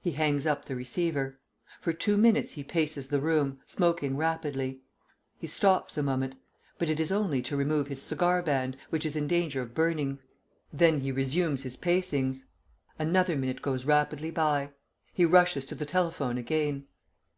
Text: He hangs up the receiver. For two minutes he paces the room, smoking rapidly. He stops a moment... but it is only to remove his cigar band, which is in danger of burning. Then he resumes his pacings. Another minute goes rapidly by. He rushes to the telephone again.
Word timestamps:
He 0.00 0.12
hangs 0.12 0.46
up 0.46 0.64
the 0.64 0.74
receiver. 0.74 1.38
For 1.82 1.92
two 1.92 2.16
minutes 2.16 2.52
he 2.52 2.64
paces 2.64 3.08
the 3.08 3.20
room, 3.20 3.60
smoking 3.66 4.16
rapidly. 4.16 4.80
He 5.38 5.46
stops 5.46 5.98
a 5.98 6.02
moment... 6.02 6.36
but 6.78 6.88
it 6.88 6.98
is 6.98 7.12
only 7.12 7.42
to 7.42 7.56
remove 7.58 7.88
his 7.88 8.00
cigar 8.00 8.42
band, 8.42 8.78
which 8.88 9.04
is 9.04 9.14
in 9.14 9.26
danger 9.26 9.60
of 9.60 9.74
burning. 9.74 10.20
Then 10.72 11.00
he 11.00 11.12
resumes 11.12 11.64
his 11.64 11.76
pacings. 11.76 12.46
Another 12.98 13.36
minute 13.36 13.60
goes 13.60 13.84
rapidly 13.84 14.30
by. 14.30 14.70
He 15.12 15.26
rushes 15.26 15.66
to 15.66 15.74
the 15.74 15.84
telephone 15.84 16.38
again. 16.38 16.86